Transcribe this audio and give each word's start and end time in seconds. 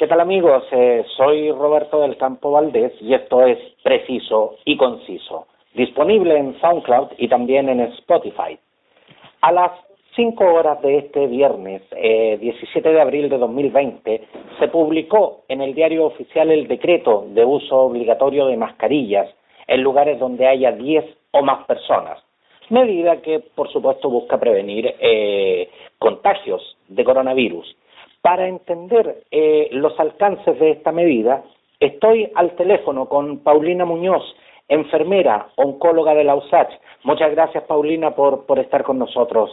¿Qué 0.00 0.06
tal 0.06 0.20
amigos? 0.20 0.64
Eh, 0.72 1.04
soy 1.14 1.52
Roberto 1.52 2.00
del 2.00 2.16
Campo 2.16 2.52
Valdés 2.52 2.94
y 3.02 3.12
esto 3.12 3.44
es 3.44 3.58
Preciso 3.82 4.56
y 4.64 4.78
Conciso, 4.78 5.46
disponible 5.74 6.38
en 6.38 6.58
SoundCloud 6.58 7.08
y 7.18 7.28
también 7.28 7.68
en 7.68 7.80
Spotify. 7.80 8.58
A 9.42 9.52
las 9.52 9.72
5 10.16 10.42
horas 10.42 10.80
de 10.80 10.96
este 10.96 11.26
viernes, 11.26 11.82
eh, 11.90 12.38
17 12.40 12.88
de 12.88 12.98
abril 12.98 13.28
de 13.28 13.36
2020, 13.36 14.22
se 14.58 14.68
publicó 14.68 15.42
en 15.48 15.60
el 15.60 15.74
diario 15.74 16.06
oficial 16.06 16.50
el 16.50 16.66
decreto 16.66 17.26
de 17.28 17.44
uso 17.44 17.76
obligatorio 17.76 18.46
de 18.46 18.56
mascarillas 18.56 19.28
en 19.66 19.82
lugares 19.82 20.18
donde 20.18 20.46
haya 20.46 20.72
10 20.72 21.04
o 21.32 21.42
más 21.42 21.66
personas, 21.66 22.18
medida 22.70 23.20
que 23.20 23.40
por 23.54 23.70
supuesto 23.70 24.08
busca 24.08 24.40
prevenir 24.40 24.94
eh, 24.98 25.68
contagios 25.98 26.78
de 26.88 27.04
coronavirus. 27.04 27.76
Para 28.22 28.48
entender 28.48 29.24
eh, 29.30 29.68
los 29.72 29.98
alcances 29.98 30.58
de 30.58 30.72
esta 30.72 30.92
medida, 30.92 31.42
estoy 31.78 32.30
al 32.34 32.54
teléfono 32.56 33.08
con 33.08 33.38
Paulina 33.38 33.84
Muñoz, 33.84 34.22
enfermera, 34.68 35.48
oncóloga 35.56 36.14
de 36.14 36.24
la 36.24 36.34
USACH. 36.34 36.70
Muchas 37.04 37.30
gracias, 37.32 37.64
Paulina, 37.64 38.10
por, 38.14 38.46
por 38.46 38.58
estar 38.58 38.82
con 38.82 38.98
nosotros. 38.98 39.50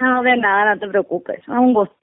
No, 0.00 0.22
de 0.22 0.36
nada, 0.36 0.74
no 0.74 0.80
te 0.80 0.88
preocupes, 0.88 1.38
es 1.40 1.48
un 1.48 1.74
gusto. 1.74 1.94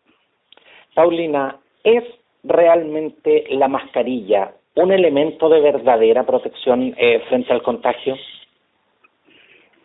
Paulina, 0.94 1.58
¿es 1.84 2.04
realmente 2.44 3.46
la 3.50 3.68
mascarilla 3.68 4.54
un 4.76 4.92
elemento 4.92 5.50
de 5.50 5.62
verdadera 5.62 6.26
protección 6.26 6.94
eh, 6.98 7.22
frente 7.30 7.54
al 7.54 7.64
contagio? 7.64 8.16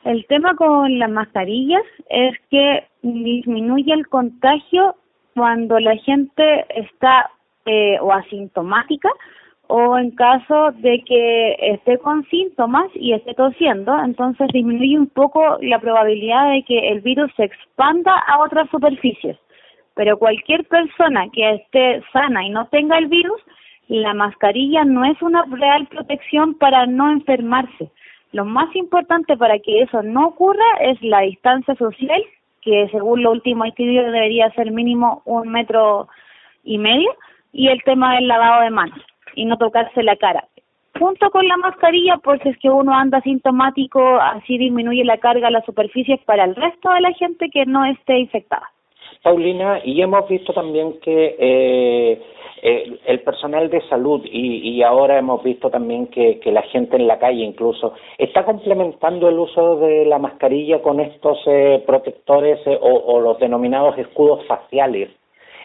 El 0.05 0.27
tema 0.27 0.55
con 0.55 0.99
las 0.99 1.11
mascarillas 1.11 1.83
es 2.09 2.39
que 2.51 2.85
disminuye 3.03 3.93
el 3.93 4.09
contagio 4.09 4.95
cuando 5.35 5.79
la 5.79 5.97
gente 5.97 6.65
está 6.75 7.31
eh, 7.67 7.99
o 8.01 8.13
asintomática 8.13 9.11
o 9.67 9.97
en 9.99 10.11
caso 10.13 10.73
de 10.79 11.05
que 11.07 11.57
esté 11.61 11.99
con 11.99 12.25
síntomas 12.25 12.87
y 12.95 13.13
esté 13.13 13.35
tosiendo, 13.35 13.97
entonces 14.03 14.49
disminuye 14.53 14.99
un 14.99 15.07
poco 15.07 15.59
la 15.61 15.79
probabilidad 15.79 16.51
de 16.51 16.65
que 16.65 16.89
el 16.89 17.01
virus 17.03 17.31
se 17.37 17.45
expanda 17.45 18.19
a 18.27 18.41
otras 18.41 18.69
superficies. 18.71 19.37
Pero 19.95 20.19
cualquier 20.19 20.65
persona 20.65 21.29
que 21.33 21.51
esté 21.51 22.03
sana 22.13 22.45
y 22.45 22.51
no 22.51 22.67
tenga 22.67 22.99
el 22.99 23.07
virus, 23.07 23.41
la 23.87 24.15
mascarilla 24.15 24.85
no 24.85 25.05
es 25.05 25.21
una 25.23 25.45
real 25.45 25.87
protección 25.87 26.55
para 26.55 26.87
no 26.87 27.11
enfermarse. 27.11 27.91
Lo 28.33 28.45
más 28.45 28.75
importante 28.77 29.37
para 29.37 29.59
que 29.59 29.83
eso 29.83 30.03
no 30.03 30.29
ocurra 30.29 30.65
es 30.81 31.01
la 31.03 31.21
distancia 31.21 31.75
social, 31.75 32.23
que 32.63 32.89
según 32.93 33.23
lo 33.23 33.33
último 33.33 33.65
estudio 33.65 34.05
debería 34.05 34.51
ser 34.53 34.71
mínimo 34.71 35.23
un 35.25 35.49
metro 35.49 36.09
y 36.63 36.79
medio, 36.79 37.11
y 37.53 37.69
el 37.69 37.83
tema 37.83 38.15
del 38.15 38.29
lavado 38.29 38.63
de 38.63 38.71
manos 38.71 39.01
y 39.35 39.45
no 39.45 39.57
tocarse 39.57 40.03
la 40.03 40.17
cara. 40.17 40.47
Junto 40.99 41.31
con 41.31 41.47
la 41.47 41.57
mascarilla, 41.57 42.19
por 42.19 42.43
si 42.43 42.51
es 42.51 42.59
que 42.59 42.69
uno 42.69 42.95
anda 42.95 43.21
sintomático, 43.23 44.21
así 44.21 44.59
disminuye 44.59 45.05
la 45.05 45.19
carga 45.19 45.49
a 45.49 45.51
las 45.51 45.65
superficies 45.65 46.21
para 46.25 46.45
el 46.45 46.55
resto 46.55 46.91
de 46.91 47.01
la 47.01 47.13
gente 47.13 47.49
que 47.49 47.65
no 47.65 47.85
esté 47.85 48.19
infectada. 48.19 48.69
Paulina, 49.23 49.81
y 49.85 50.01
hemos 50.01 50.29
visto 50.29 50.53
también 50.53 50.99
que 51.01 51.37
eh, 51.39 52.23
eh, 52.63 52.99
el 53.07 53.21
personal 53.21 53.71
de 53.71 53.81
salud 53.89 54.21
y, 54.25 54.83
ahora 54.83 55.19
hemos 55.19 55.43
visto 55.43 55.71
también 55.71 56.09
que, 56.09 56.41
la 56.45 56.63
gente 56.63 56.97
en 56.97 57.07
la 57.07 57.19
calle 57.19 57.43
incluso 57.43 57.95
está 58.19 58.45
complementando 58.45 59.29
el 59.29 59.39
uso 59.39 59.77
de 59.77 60.05
la 60.05 60.19
mascarilla 60.19 60.83
con 60.83 61.01
estos 61.01 61.39
eh, 61.47 61.83
protectores 61.87 62.59
eh, 62.67 62.79
o, 62.81 63.19
los 63.21 63.39
denominados 63.39 63.97
escudos 63.99 64.45
faciales. 64.47 65.09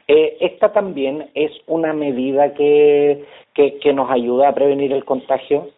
¿Esta 0.07 0.71
también 0.71 1.31
es 1.33 1.51
una 1.65 1.91
medida 1.91 2.53
que, 2.53 3.25
que, 3.55 3.93
nos 3.93 4.09
ayuda 4.11 4.49
a 4.49 4.53
prevenir 4.53 4.93
el 4.93 5.03
contagio? 5.03 5.69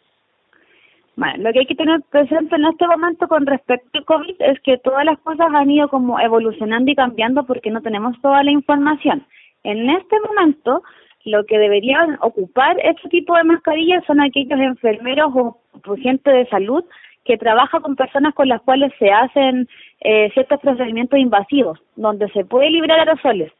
Bueno, 1.18 1.46
lo 1.46 1.52
que 1.52 1.60
hay 1.60 1.66
que 1.66 1.74
tener 1.74 2.00
presente 2.12 2.56
en 2.56 2.66
este 2.66 2.86
momento 2.86 3.28
con 3.28 3.48
respecto 3.48 3.98
al 3.98 4.06
COVID 4.06 4.36
es 4.38 4.60
que 4.62 4.78
todas 4.78 5.04
las 5.04 5.18
cosas 5.18 5.48
han 5.52 5.72
ido 5.72 5.90
como 5.90 6.20
evolucionando 6.20 6.92
y 6.92 6.96
cambiando 6.96 7.44
porque 7.44 7.72
no 7.72 7.82
tenemos 7.82 8.16
toda 8.22 8.44
la 8.44 8.52
información. 8.52 9.26
En 9.64 9.90
este 9.90 10.16
momento, 10.28 10.84
lo 11.26 11.44
que 11.46 11.58
deberían 11.58 12.20
ocupar 12.22 12.78
este 12.84 13.10
tipo 13.10 13.36
de 13.36 13.46
mascarillas 13.46 14.06
son 14.06 14.22
aquellos 14.22 14.60
enfermeros 14.60 15.32
o, 15.34 15.58
gente 15.96 16.30
de 16.30 16.46
salud 16.50 16.86
que 17.26 17.36
trabaja 17.36 17.80
con 17.80 17.96
personas 17.96 18.36
con 18.36 18.48
las 18.48 18.62
cuales 18.62 18.94
se 19.00 19.10
hacen 19.10 19.68
eh, 20.02 20.30
ciertos 20.36 20.60
procedimientos 20.60 21.18
invasivos, 21.18 21.80
donde 21.96 22.30
se 22.30 22.46
puede 22.46 22.70
liberar 22.70 23.00
aerosoles. 23.00 23.52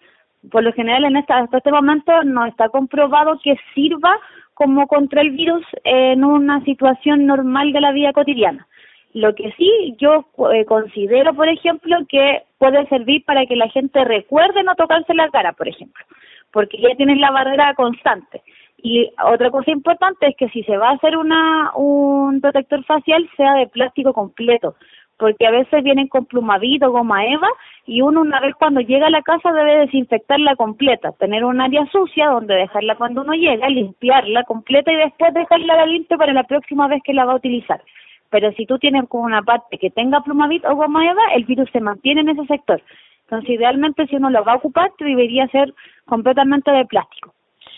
Por 0.52 0.62
lo 0.62 0.72
general, 0.74 1.06
en 1.06 1.18
esta, 1.18 1.40
hasta 1.40 1.58
este 1.58 1.72
momento 1.72 2.24
no 2.24 2.46
está 2.46 2.70
comprobado 2.70 3.40
que 3.44 3.56
sirva 3.74 4.16
como 4.58 4.88
contra 4.88 5.22
el 5.22 5.32
virus 5.32 5.64
en 5.84 6.24
una 6.24 6.64
situación 6.64 7.26
normal 7.28 7.72
de 7.74 7.82
la 7.82 7.92
vida 7.92 8.12
cotidiana. 8.12 8.68
Lo 9.14 9.36
que 9.36 9.54
sí 9.58 9.96
yo 10.00 10.26
eh, 10.52 10.66
considero, 10.66 11.34
por 11.34 11.48
ejemplo, 11.48 11.98
que 12.10 12.44
puede 12.58 12.88
servir 12.88 13.24
para 13.24 13.46
que 13.46 13.56
la 13.56 13.70
gente 13.70 14.04
recuerde 14.04 14.64
no 14.64 14.76
tocarse 14.76 15.14
la 15.14 15.30
cara, 15.30 15.54
por 15.54 15.68
ejemplo 15.68 16.04
porque 16.52 16.80
ya 16.82 16.96
tienes 16.96 17.20
la 17.20 17.32
barrera 17.32 17.74
constante. 17.76 18.42
Y 18.78 19.12
otra 19.24 19.50
cosa 19.50 19.72
importante 19.72 20.28
es 20.28 20.36
que 20.36 20.50
si 20.50 20.64
se 20.64 20.78
va 20.78 20.90
a 20.90 20.94
hacer 20.94 21.18
una, 21.18 21.72
un 21.76 22.40
protector 22.42 22.84
facial 22.86 23.30
sea 23.36 23.54
de 23.56 23.68
plástico 23.68 24.14
completo, 24.14 24.76
porque 25.18 25.48
a 25.48 25.52
veces 25.52 25.84
vienen 25.84 26.08
con 26.08 26.26
plumavit 26.26 26.84
o 26.84 26.92
goma 26.92 27.26
eva 27.26 27.48
y 27.86 28.02
uno 28.02 28.22
una 28.22 28.40
vez 28.40 28.54
cuando 28.56 28.82
llega 28.82 29.08
a 29.08 29.12
la 29.12 29.22
casa 29.22 29.52
debe 29.52 29.80
desinfectarla 29.80 30.56
completa, 30.56 31.12
tener 31.14 31.44
un 31.44 31.60
área 31.60 31.86
sucia 31.88 32.30
donde 32.30 32.56
dejarla 32.56 32.96
cuando 32.96 33.22
uno 33.22 33.34
llega, 33.34 33.70
limpiarla 33.70 34.44
completa 34.44 34.92
y 34.92 34.98
después 34.98 35.34
dejarla 35.34 35.86
limpia 35.86 36.18
para 36.18 36.34
la 36.34 36.44
próxima 36.44 36.88
vez 36.88 37.02
que 37.04 37.14
la 37.14 37.26
va 37.26 37.34
a 37.34 37.38
utilizar. 37.38 37.82
Pero 38.30 38.52
si 38.54 38.66
tú 38.66 38.78
tienes 38.78 39.08
como 39.08 39.24
una 39.24 39.42
parte 39.42 39.78
que 39.78 39.90
tenga 39.90 40.22
plumavit 40.22 40.66
o 40.66 40.76
goma 40.76 41.10
eva, 41.10 41.22
el 41.34 41.46
virus 41.46 41.70
se 41.72 41.80
mantiene 41.80 42.22
en 42.22 42.30
ese 42.30 42.46
sector. 42.46 42.82
Entonces, 43.24 43.52
idealmente, 43.52 44.06
si 44.08 44.16
uno 44.16 44.30
lo 44.30 44.44
va 44.44 44.54
a 44.54 44.58
ocupar, 44.58 44.92
debería 45.00 45.48
ser 45.48 45.74
completamente 46.06 46.72
de 46.72 46.86
plástico. 46.86 47.34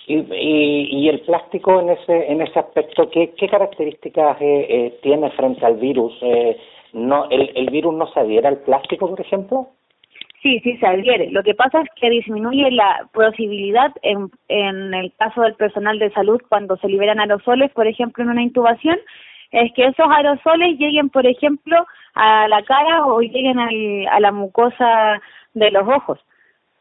Y, 0.08 0.26
y, 0.32 1.08
el 1.08 1.20
plástico 1.22 1.80
en 1.80 1.90
ese 1.90 2.32
en 2.32 2.42
ese 2.42 2.58
aspecto, 2.58 3.12
¿qué, 3.12 3.32
qué 3.38 3.48
características 3.48 4.42
eh, 4.42 4.66
eh, 4.68 5.00
tiene 5.04 5.30
frente 5.32 5.64
al 5.64 5.76
virus? 5.76 6.18
Eh, 6.24 6.58
no 6.94 7.30
el, 7.30 7.52
¿El 7.56 7.70
virus 7.70 7.94
no 7.94 8.08
se 8.08 8.20
adhiere 8.20 8.48
al 8.48 8.58
plástico, 8.58 9.10
por 9.10 9.22
ejemplo? 9.22 9.70
Sí, 10.42 10.60
sí 10.62 10.78
se 10.78 10.88
adhiere. 10.88 11.32
Lo 11.32 11.44
que 11.44 11.54
pasa 11.54 11.82
es 11.82 11.90
que 11.96 12.10
disminuye 12.10 12.72
la 12.72 13.08
posibilidad 13.14 13.92
en, 14.04 14.32
en 14.48 14.94
el 14.94 15.14
caso 15.16 15.42
del 15.42 15.56
personal 15.56 16.00
de 16.00 16.12
salud 16.12 16.42
cuando 16.48 16.78
se 16.78 16.88
liberan 16.88 17.20
aerosoles, 17.20 17.72
por 17.72 17.88
ejemplo, 17.88 18.24
en 18.24 18.30
una 18.30 18.44
intubación, 18.44 18.98
es 19.52 19.74
que 19.74 19.86
esos 19.86 20.08
aerosoles 20.10 20.78
lleguen, 20.78 21.10
por 21.10 21.26
ejemplo, 21.26 21.86
a 22.14 22.48
la 22.48 22.64
cara 22.64 23.06
o 23.06 23.20
lleguen 23.20 23.60
al, 23.60 24.08
a 24.08 24.20
la 24.20 24.32
mucosa 24.32 25.22
de 25.54 25.72
los 25.72 25.88
ojos. 25.88 26.20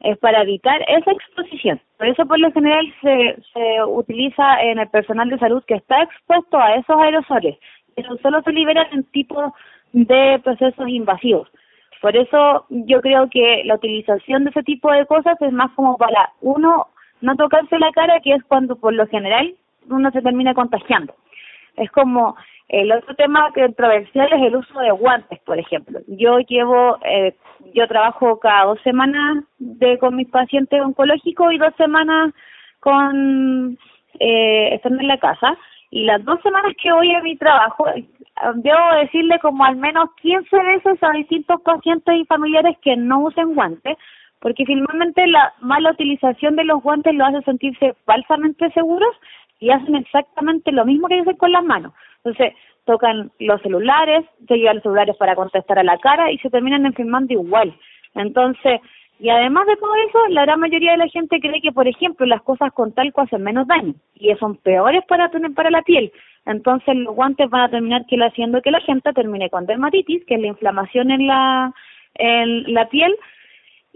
Es 0.01 0.17
para 0.19 0.43
evitar 0.43 0.81
esa 0.87 1.11
exposición. 1.11 1.81
Por 1.97 2.07
eso, 2.07 2.27
por 2.27 2.39
lo 2.39 2.53
general, 2.53 2.87
se, 3.03 3.37
se 3.53 3.85
utiliza 3.85 4.63
en 4.63 4.79
el 4.79 4.89
personal 4.89 5.29
de 5.31 5.39
salud 5.39 5.65
que 5.67 5.75
está 5.75 6.03
expuesto 6.03 6.59
a 6.59 6.77
esos 6.77 6.97
aerosoles. 6.97 7.59
Eso 7.97 8.17
solo 8.19 8.41
se 8.43 8.53
libera 8.53 8.89
en 8.93 9.03
tipo 9.11 9.53
de 9.93 10.41
procesos 10.43 10.89
invasivos. 10.89 11.49
Por 12.01 12.17
eso 12.17 12.67
yo 12.69 13.01
creo 13.01 13.29
que 13.29 13.63
la 13.65 13.75
utilización 13.75 14.45
de 14.45 14.51
ese 14.51 14.63
tipo 14.63 14.91
de 14.93 15.07
cosas 15.07 15.41
es 15.41 15.53
más 15.53 15.71
como 15.73 15.97
para 15.97 16.33
uno 16.41 16.89
no 17.21 17.37
tocarse 17.37 17.79
la 17.79 17.91
cara, 17.93 18.21
que 18.21 18.35
es 18.35 18.45
cuando 18.45 18.77
por 18.77 18.93
lo 18.93 19.07
general 19.09 19.55
uno 19.91 20.11
se 20.13 20.23
termina 20.23 20.55
contagiando. 20.55 21.15
Es 21.77 21.91
como 21.91 22.37
el 22.69 22.93
otro 22.93 23.15
tema 23.15 23.51
controversial 23.53 24.33
es 24.33 24.43
el 24.43 24.57
uso 24.57 24.79
de 24.81 24.91
guantes, 24.91 25.41
por 25.41 25.59
ejemplo. 25.59 26.01
Yo 26.07 26.39
llevo, 26.41 26.99
eh, 27.05 27.35
yo 27.75 27.89
trabajo 27.89 28.39
cada 28.39 28.67
dos 28.67 28.81
semanas 28.83 29.45
de, 29.59 29.99
con 29.99 30.17
mis 30.17 30.29
pacientes 30.29 30.81
oncológicos 30.81 31.53
y 31.53 31.59
dos 31.59 31.75
semanas 31.77 32.35
con 32.81 33.79
eh, 34.21 34.75
estando 34.75 35.01
en 35.01 35.09
la 35.09 35.19
casa. 35.19 35.57
Y 35.91 36.05
las 36.05 36.23
dos 36.25 36.41
semanas 36.43 36.75
que 36.81 36.93
voy 36.93 37.15
a 37.15 37.23
mi 37.23 37.37
trabajo, 37.37 37.87
debo 38.57 38.95
decirle 39.01 39.39
como 39.41 39.65
al 39.65 39.77
menos 39.77 40.11
15 40.23 40.57
veces 40.57 41.03
a 41.03 41.11
distintos 41.11 41.61
pacientes 41.63 42.15
y 42.17 42.25
familiares 42.25 42.77
que 42.83 42.97
no 42.97 43.21
usen 43.21 43.55
guantes, 43.55 43.97
porque 44.41 44.65
finalmente 44.65 45.27
la 45.27 45.53
mala 45.61 45.91
utilización 45.91 46.57
de 46.57 46.65
los 46.65 46.83
guantes 46.83 47.15
lo 47.15 47.27
hace 47.27 47.43
sentirse 47.43 47.95
falsamente 48.05 48.71
seguros 48.71 49.15
y 49.61 49.71
hacen 49.71 49.97
exactamente 49.97 50.73
lo 50.73 50.85
mismo 50.85 51.09
que 51.09 51.21
hacen 51.21 51.37
con 51.37 51.53
las 51.53 51.65
manos. 51.65 51.93
Entonces, 52.25 52.55
tocan 52.85 53.31
los 53.39 53.61
celulares, 53.63 54.25
se 54.47 54.57
llevan 54.57 54.77
los 54.77 54.83
celulares 54.83 55.17
para 55.17 55.35
contestar 55.35 55.79
a 55.79 55.85
la 55.85 55.99
cara 55.99 56.31
y 56.31 56.39
se 56.39 56.51
terminan 56.51 56.87
enfermando 56.87 57.33
igual. 57.33 57.75
Entonces, 58.15 58.81
y 59.21 59.31
además 59.31 59.67
de 59.67 59.77
todo 59.77 59.95
eso, 60.09 60.19
la 60.29 60.43
gran 60.43 60.61
mayoría 60.61 60.93
de 60.93 60.99
la 60.99 61.09
gente 61.09 61.41
cree 61.41 61.61
que, 61.61 61.73
por 61.73 61.89
ejemplo, 61.89 62.25
las 62.25 62.43
cosas 62.43 62.73
con 62.73 62.93
talco 62.93 63.23
hacen 63.23 63.43
menos 63.43 63.67
daño 63.67 63.95
y 64.15 64.33
son 64.37 64.57
peores 64.57 65.05
para 65.07 65.29
tener 65.31 65.53
para 65.55 65.71
la 65.71 65.83
piel. 65.83 66.13
Entonces, 66.47 66.95
los 66.95 67.15
guantes 67.15 67.51
van 67.51 67.63
a 67.63 67.71
terminar 67.71 68.07
que 68.07 68.17
haciendo 68.17 68.63
que 68.63 68.71
la 68.71 68.81
gente 68.81 69.13
termine 69.13 69.51
con 69.51 69.67
dermatitis, 69.67 70.25
que 70.25 70.37
es 70.37 70.41
la 70.41 70.47
inflamación 70.47 71.11
en 71.11 71.27
la 71.27 71.73
en 72.15 72.73
la 72.73 72.89
piel 72.89 73.15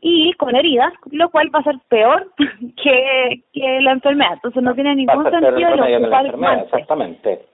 y 0.01 0.33
con 0.35 0.57
heridas, 0.57 0.93
lo 1.11 1.31
cual 1.31 1.55
va 1.55 1.61
a 1.61 1.65
ser 1.65 1.77
peor 1.89 2.33
que, 2.83 3.43
que 3.53 3.81
la 3.81 3.93
enfermedad. 3.93 4.35
Entonces 4.35 4.63
no 4.63 4.75
tiene 4.75 4.97
ningún 4.97 5.31
sentido 5.31 5.71
ocupar 5.71 6.37
guantes. 6.37 6.65
Exactamente. 6.65 7.52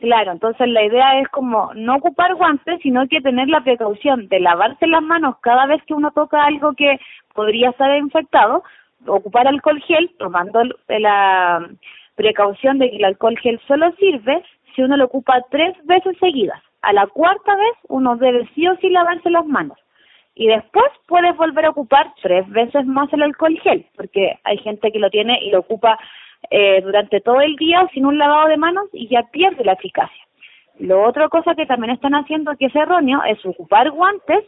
Claro, 0.00 0.32
entonces 0.32 0.66
la 0.68 0.82
idea 0.82 1.20
es 1.20 1.28
como 1.28 1.72
no 1.74 1.96
ocupar 1.96 2.34
guantes, 2.34 2.80
sino 2.82 3.06
que 3.06 3.20
tener 3.20 3.48
la 3.48 3.60
precaución 3.60 4.28
de 4.28 4.40
lavarse 4.40 4.86
las 4.86 5.02
manos 5.02 5.36
cada 5.42 5.66
vez 5.66 5.82
que 5.84 5.92
uno 5.92 6.10
toca 6.12 6.42
algo 6.42 6.72
que 6.72 6.98
podría 7.34 7.68
estar 7.68 7.94
infectado, 7.98 8.64
ocupar 9.06 9.46
alcohol 9.46 9.78
gel, 9.82 10.10
tomando 10.18 10.62
la 10.88 11.68
precaución 12.14 12.78
de 12.78 12.90
que 12.90 12.96
el 12.96 13.04
alcohol 13.04 13.38
gel 13.38 13.60
solo 13.68 13.92
sirve 13.96 14.42
si 14.74 14.82
uno 14.82 14.96
lo 14.96 15.04
ocupa 15.04 15.44
tres 15.50 15.76
veces 15.84 16.16
seguidas. 16.18 16.62
A 16.80 16.94
la 16.94 17.06
cuarta 17.06 17.54
vez 17.56 17.76
uno 17.88 18.16
debe 18.16 18.48
sí 18.54 18.66
o 18.68 18.76
sí 18.76 18.88
lavarse 18.88 19.28
las 19.28 19.44
manos 19.44 19.78
y 20.34 20.46
después 20.46 20.86
puedes 21.08 21.36
volver 21.36 21.66
a 21.66 21.70
ocupar 21.70 22.14
tres 22.22 22.48
veces 22.48 22.86
más 22.86 23.12
el 23.12 23.22
alcohol 23.22 23.58
gel, 23.62 23.84
porque 23.96 24.38
hay 24.44 24.56
gente 24.58 24.90
que 24.90 24.98
lo 24.98 25.10
tiene 25.10 25.38
y 25.42 25.50
lo 25.50 25.58
ocupa 25.58 25.98
eh, 26.50 26.80
durante 26.82 27.20
todo 27.20 27.40
el 27.40 27.56
día 27.56 27.88
sin 27.92 28.06
un 28.06 28.18
lavado 28.18 28.48
de 28.48 28.56
manos 28.56 28.88
y 28.92 29.08
ya 29.08 29.22
pierde 29.30 29.64
la 29.64 29.72
eficacia. 29.72 30.24
Lo 30.78 31.02
otra 31.06 31.28
cosa 31.28 31.54
que 31.54 31.66
también 31.66 31.92
están 31.92 32.14
haciendo 32.14 32.56
que 32.56 32.66
es 32.66 32.74
erróneo 32.74 33.22
es 33.24 33.44
ocupar 33.44 33.90
guantes 33.90 34.44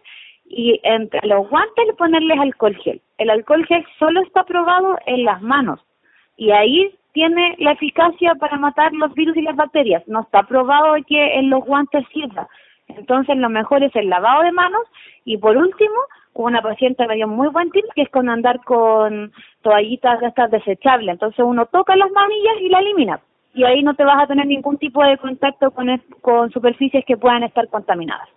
y 0.47 0.81
entre 0.83 1.27
los 1.27 1.49
guantes 1.49 1.94
ponerles 1.99 2.39
alcohol 2.39 2.77
gel. 2.77 3.00
El 3.19 3.31
alcohol 3.31 3.67
gel 3.67 3.85
solo 3.99 4.23
está 4.23 4.44
probado 4.44 4.99
en 5.06 5.25
las 5.25 5.43
manos 5.43 5.81
y 6.37 6.50
ahí 6.50 6.94
tiene 7.12 7.55
la 7.59 7.73
eficacia 7.73 8.35
para 8.37 8.56
matar 8.56 8.93
los 8.95 9.12
virus 9.15 9.37
y 9.37 9.43
las 9.43 9.56
bacterias. 9.56 10.03
No 10.09 10.23
está 10.23 10.45
probado 10.45 10.95
que 11.06 11.35
en 11.35 11.50
los 11.50 11.65
guantes 11.65 12.05
sirva. 12.12 12.49
Entonces 12.88 13.37
lo 13.37 13.49
mejor 13.49 13.83
es 13.83 13.95
el 13.95 14.09
lavado 14.09 14.43
de 14.43 14.53
manos 14.53 14.83
y 15.25 15.37
por 15.37 15.56
último, 15.56 15.95
una 16.34 16.62
paciente 16.62 17.06
me 17.06 17.17
dio 17.17 17.29
muy 17.29 17.49
buen 17.49 17.70
tip 17.70 17.84
que 17.94 18.02
es 18.02 18.08
con 18.11 18.29
andar 18.29 18.62
con 18.64 19.32
toallitas 19.62 20.20
de 20.20 20.29
estas 20.29 20.50
desechables. 20.50 21.11
Entonces 21.11 21.44
uno 21.44 21.67
toca 21.67 21.96
las 21.96 22.11
manillas 22.11 22.55
y 22.61 22.69
la 22.69 22.81
elimina. 22.81 23.20
Y 23.55 23.64
ahí 23.64 23.82
no 23.82 23.94
te 23.94 24.05
vas 24.05 24.23
a 24.23 24.26
tener 24.26 24.46
ningún 24.46 24.79
tipo 24.79 25.05
de 25.05 25.19
contacto 25.19 25.70
con, 25.73 25.88
con 26.23 26.50
superficies 26.50 27.05
que 27.05 27.19
puedan 27.19 27.43
estar 27.43 27.69
contaminadas. 27.69 28.29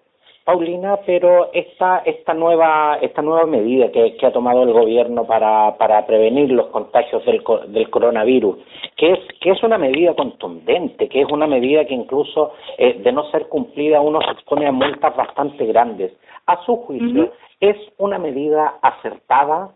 Paulina, 0.45 0.99
pero 1.07 1.49
esta 1.53 2.03
esta 2.05 2.35
nueva 2.35 2.99
esta 3.01 3.23
nueva 3.23 3.47
medida 3.47 3.91
que, 3.91 4.15
que 4.15 4.27
ha 4.27 4.31
tomado 4.31 4.61
el 4.61 4.73
gobierno 4.73 5.25
para, 5.25 5.75
para 5.77 6.05
prevenir 6.05 6.51
los 6.51 6.67
contagios 6.67 7.25
del, 7.25 7.43
del 7.69 7.89
coronavirus, 7.89 8.57
que 8.95 9.13
es 9.13 9.19
que 9.41 9.49
es 9.49 9.63
una 9.63 9.79
medida 9.79 10.13
contundente, 10.13 11.09
que 11.09 11.21
es 11.21 11.31
una 11.31 11.47
medida 11.47 11.85
que 11.85 11.95
incluso 11.95 12.53
eh, 12.77 12.93
de 13.01 13.11
no 13.11 13.23
ser 13.31 13.47
cumplida 13.47 14.01
uno 14.01 14.21
se 14.21 14.31
expone 14.33 14.67
a 14.67 14.71
multas 14.71 15.15
bastante 15.15 15.65
grandes. 15.65 16.13
A 16.45 16.63
su 16.63 16.75
juicio, 16.75 17.31
es 17.59 17.77
una 17.97 18.19
medida 18.19 18.75
acertada, 18.83 19.71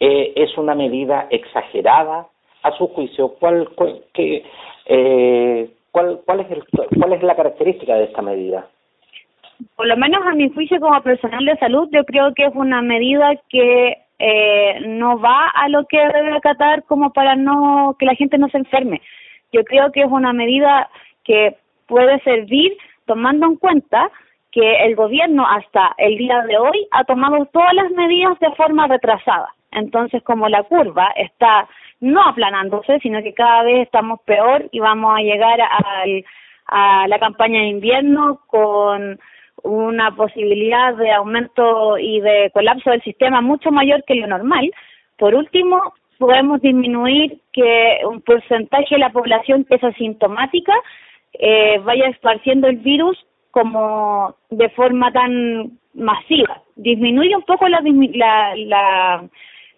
eh, 0.00 0.32
es 0.36 0.56
una 0.56 0.74
medida 0.74 1.26
exagerada. 1.28 2.28
A 2.62 2.72
su 2.78 2.88
juicio, 2.88 3.34
¿cuál 3.38 3.68
cuál, 3.74 4.02
que, 4.14 4.42
eh, 4.86 5.70
cuál 5.92 6.22
cuál 6.24 6.40
es 6.40 6.50
el, 6.50 6.64
cuál 6.98 7.12
es 7.12 7.22
la 7.22 7.36
característica 7.36 7.94
de 7.96 8.04
esta 8.04 8.22
medida? 8.22 8.68
Por 9.76 9.86
lo 9.86 9.96
menos 9.96 10.24
a 10.26 10.34
mi 10.34 10.50
juicio 10.50 10.80
como 10.80 11.02
personal 11.02 11.44
de 11.44 11.56
salud, 11.58 11.88
yo 11.92 12.04
creo 12.04 12.34
que 12.34 12.46
es 12.46 12.54
una 12.54 12.82
medida 12.82 13.34
que 13.48 13.98
eh, 14.18 14.80
no 14.86 15.18
va 15.18 15.48
a 15.48 15.68
lo 15.68 15.86
que 15.86 15.98
debe 15.98 16.32
acatar 16.36 16.84
como 16.84 17.12
para 17.12 17.36
no 17.36 17.96
que 17.98 18.06
la 18.06 18.14
gente 18.14 18.38
no 18.38 18.48
se 18.48 18.58
enferme. 18.58 19.00
Yo 19.52 19.64
creo 19.64 19.92
que 19.92 20.02
es 20.02 20.10
una 20.10 20.32
medida 20.32 20.88
que 21.24 21.56
puede 21.86 22.20
servir 22.20 22.76
tomando 23.06 23.46
en 23.46 23.56
cuenta 23.56 24.10
que 24.50 24.84
el 24.84 24.94
gobierno 24.94 25.46
hasta 25.46 25.94
el 25.98 26.16
día 26.16 26.42
de 26.42 26.56
hoy 26.56 26.86
ha 26.92 27.04
tomado 27.04 27.46
todas 27.46 27.74
las 27.74 27.90
medidas 27.90 28.38
de 28.38 28.52
forma 28.52 28.86
retrasada. 28.86 29.52
Entonces, 29.72 30.22
como 30.22 30.48
la 30.48 30.62
curva 30.62 31.12
está 31.16 31.68
no 32.00 32.22
aplanándose, 32.22 33.00
sino 33.00 33.22
que 33.22 33.34
cada 33.34 33.64
vez 33.64 33.82
estamos 33.82 34.20
peor 34.22 34.68
y 34.70 34.78
vamos 34.78 35.18
a 35.18 35.22
llegar 35.22 35.60
al, 35.60 36.24
a 36.66 37.08
la 37.08 37.18
campaña 37.18 37.60
de 37.60 37.68
invierno 37.68 38.40
con 38.46 39.18
una 39.64 40.14
posibilidad 40.14 40.94
de 40.94 41.10
aumento 41.10 41.98
y 41.98 42.20
de 42.20 42.50
colapso 42.52 42.90
del 42.90 43.02
sistema 43.02 43.40
mucho 43.40 43.70
mayor 43.70 44.04
que 44.04 44.14
lo 44.14 44.26
normal. 44.26 44.70
Por 45.18 45.34
último, 45.34 45.94
podemos 46.18 46.60
disminuir 46.60 47.38
que 47.52 48.00
un 48.08 48.20
porcentaje 48.20 48.94
de 48.94 48.98
la 48.98 49.10
población 49.10 49.64
que 49.64 49.76
es 49.76 49.84
asintomática 49.84 50.74
eh, 51.32 51.80
vaya 51.82 52.08
esparciendo 52.08 52.68
el 52.68 52.76
virus 52.76 53.18
como 53.50 54.36
de 54.50 54.68
forma 54.70 55.12
tan 55.12 55.78
masiva. 55.94 56.62
Disminuye 56.76 57.34
un 57.36 57.42
poco 57.44 57.68
la, 57.68 57.80
la, 57.82 58.54
la, 58.56 59.24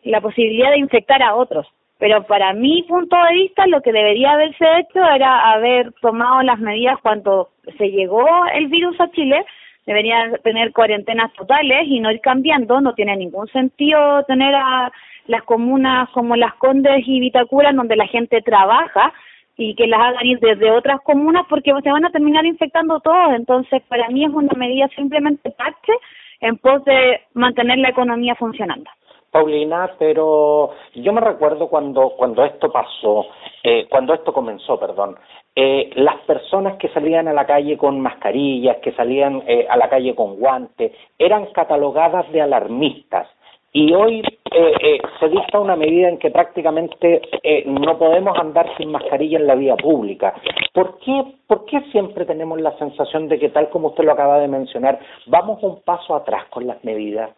la 0.03 0.21
posibilidad 0.21 0.71
de 0.71 0.79
infectar 0.79 1.23
a 1.23 1.35
otros. 1.35 1.67
Pero 1.99 2.25
para 2.25 2.53
mi 2.53 2.83
punto 2.83 3.17
de 3.17 3.35
vista, 3.35 3.67
lo 3.67 3.81
que 3.81 3.93
debería 3.93 4.33
haberse 4.33 4.65
hecho 4.79 5.03
era 5.03 5.53
haber 5.53 5.93
tomado 6.03 6.43
las 6.43 6.59
medidas 6.59 6.99
cuando 7.03 7.51
se 7.79 7.91
llegó 7.91 8.27
el 8.53 8.67
virus 8.69 9.01
a 9.01 9.11
Chile, 9.13 9.45
deberían 9.87 10.37
tener 10.43 10.73
cuarentenas 10.73 11.33
totales 11.35 11.87
y 11.87 12.01
no 12.01 12.11
ir 12.11 12.21
cambiando, 12.21 12.81
no 12.81 12.95
tiene 12.95 13.17
ningún 13.17 13.49
sentido 13.49 14.25
tener 14.25 14.55
a 14.55 14.93
las 15.27 15.43
comunas 15.45 16.09
como 16.11 16.37
Las 16.37 16.55
Condes 16.55 17.03
y 17.07 17.21
Vitacura 17.21 17.73
donde 17.73 17.97
la 17.97 18.07
gente 18.07 18.43
trabaja 18.43 19.13
y 19.57 19.75
que 19.75 19.87
las 19.87 20.01
hagan 20.01 20.27
ir 20.27 20.39
desde 20.41 20.71
otras 20.71 21.01
comunas 21.03 21.47
porque 21.49 21.73
se 21.83 21.91
van 21.91 22.05
a 22.05 22.11
terminar 22.11 22.45
infectando 22.45 23.01
todos, 23.01 23.35
entonces 23.35 23.83
para 23.89 24.09
mí 24.09 24.25
es 24.25 24.31
una 24.31 24.53
medida 24.57 24.89
simplemente 24.89 25.51
parche 25.51 25.93
en 26.41 26.59
pos 26.59 26.85
de 26.85 27.21
mantener 27.35 27.79
la 27.79 27.89
economía 27.89 28.35
funcionando. 28.35 28.91
Paulina, 29.37 29.91
pero 29.99 30.71
yo 30.95 31.13
me 31.13 31.21
recuerdo 31.21 31.69
cuando 31.69 32.11
cuando 32.17 32.43
esto 32.43 32.73
pasó, 32.73 33.27
eh, 33.63 33.87
cuando 33.91 34.15
esto 34.15 34.33
comenzó, 34.33 34.81
perdón, 34.81 35.17
eh, 35.55 35.91
las 35.97 36.17
personas 36.23 36.79
que 36.79 36.89
salían 36.89 37.29
a 37.29 37.35
la 37.35 37.45
calle 37.45 37.77
con 37.77 38.01
mascarillas, 38.01 38.79
que 38.79 38.93
salían 38.93 39.43
eh, 39.47 39.67
a 39.69 39.77
la 39.77 39.91
calle 39.91 40.15
con 40.15 40.37
guantes, 40.37 40.93
eran 41.19 41.47
catalogadas 41.53 42.33
de 42.33 42.41
alarmistas. 42.41 43.29
Y 43.75 43.93
hoy 43.93 44.21
eh, 44.21 44.73
eh, 44.81 44.99
se 45.21 45.29
dicta 45.29 45.61
una 45.61 45.77
medida 45.77 46.09
en 46.09 46.17
que 46.17 46.31
prácticamente 46.31 47.21
eh, 47.43 47.65
no 47.67 47.99
podemos 47.99 48.39
andar 48.39 48.75
sin 48.79 48.91
mascarilla 48.91 49.39
en 49.39 49.47
la 49.47 49.55
vía 49.55 49.77
pública. 49.77 50.33
¿Por 50.73 50.99
qué, 51.01 51.25
¿Por 51.47 51.67
qué 51.67 51.83
siempre 51.93 52.25
tenemos 52.25 52.59
la 52.63 52.75
sensación 52.79 53.29
de 53.29 53.39
que, 53.39 53.51
tal 53.51 53.69
como 53.69 53.89
usted 53.89 54.05
lo 54.05 54.13
acaba 54.13 54.39
de 54.39 54.49
mencionar, 54.49 54.99
vamos 55.27 55.63
un 55.63 55.83
paso 55.83 56.15
atrás 56.15 56.47
con 56.49 56.67
las 56.67 56.83
medidas? 56.85 57.33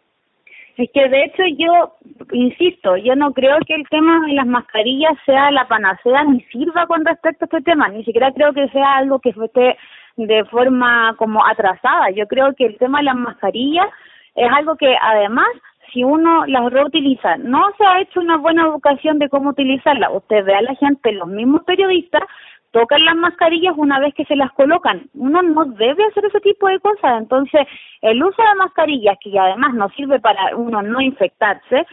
Es 0.79 0.89
que 0.93 1.09
de 1.09 1.25
hecho 1.25 1.43
yo, 1.57 1.95
insisto, 2.31 2.95
yo 2.95 3.13
no 3.13 3.33
creo 3.33 3.57
que 3.67 3.75
el 3.75 3.85
tema 3.89 4.25
de 4.25 4.31
las 4.31 4.47
mascarillas 4.47 5.11
sea 5.25 5.51
la 5.51 5.67
panacea 5.67 6.23
ni 6.23 6.39
sirva 6.43 6.87
con 6.87 7.03
respecto 7.03 7.43
a 7.43 7.47
este 7.47 7.61
tema, 7.63 7.89
ni 7.89 8.05
siquiera 8.05 8.31
creo 8.31 8.53
que 8.53 8.69
sea 8.69 8.95
algo 8.95 9.19
que 9.19 9.31
esté 9.31 9.77
de 10.15 10.45
forma 10.45 11.15
como 11.17 11.45
atrasada. 11.45 12.11
Yo 12.11 12.27
creo 12.27 12.55
que 12.55 12.65
el 12.65 12.77
tema 12.77 12.99
de 12.99 13.05
las 13.05 13.17
mascarillas 13.17 13.87
es 14.35 14.49
algo 14.53 14.77
que 14.77 14.95
además 15.01 15.49
si 15.91 16.05
uno 16.05 16.45
las 16.45 16.71
reutiliza, 16.71 17.35
no 17.35 17.61
se 17.77 17.85
ha 17.85 17.99
hecho 17.99 18.21
una 18.21 18.37
buena 18.37 18.63
educación 18.63 19.19
de 19.19 19.27
cómo 19.27 19.49
utilizarla. 19.49 20.09
Usted 20.11 20.45
ve 20.45 20.55
a 20.55 20.61
la 20.61 20.75
gente, 20.75 21.11
los 21.11 21.27
mismos 21.27 21.63
periodistas, 21.65 22.23
tocan 22.71 23.03
las 23.03 23.15
mascarillas 23.15 23.73
una 23.77 23.99
vez 23.99 24.13
que 24.13 24.25
se 24.25 24.35
las 24.35 24.51
colocan. 24.53 25.09
Uno 25.13 25.41
no 25.41 25.65
debe 25.65 26.05
hacer 26.05 26.25
ese 26.25 26.39
tipo 26.41 26.67
de 26.67 26.79
cosas. 26.79 27.19
Entonces, 27.19 27.65
el 28.01 28.23
uso 28.23 28.41
de 28.41 28.55
mascarillas, 28.57 29.17
que 29.21 29.37
además 29.37 29.73
no 29.73 29.89
sirve 29.89 30.19
para 30.19 30.55
uno 30.55 30.81
no 30.81 31.01
infectarse, 31.01 31.85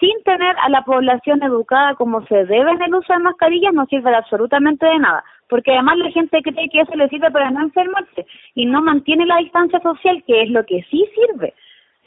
sin 0.00 0.22
tener 0.24 0.56
a 0.60 0.68
la 0.68 0.82
población 0.82 1.42
educada 1.42 1.94
como 1.94 2.26
se 2.26 2.44
debe 2.44 2.72
en 2.72 2.82
el 2.82 2.94
uso 2.94 3.12
de 3.12 3.20
mascarillas, 3.20 3.72
no 3.72 3.86
sirve 3.86 4.14
absolutamente 4.14 4.86
de 4.86 4.98
nada. 4.98 5.24
Porque 5.48 5.72
además 5.72 5.98
la 5.98 6.10
gente 6.10 6.42
cree 6.42 6.68
que 6.68 6.80
eso 6.80 6.94
le 6.94 7.08
sirve 7.08 7.30
para 7.30 7.50
no 7.50 7.62
enfermarse 7.62 8.26
y 8.54 8.66
no 8.66 8.82
mantiene 8.82 9.24
la 9.24 9.38
distancia 9.38 9.80
social, 9.80 10.22
que 10.26 10.42
es 10.42 10.50
lo 10.50 10.64
que 10.64 10.84
sí 10.90 11.04
sirve. 11.14 11.54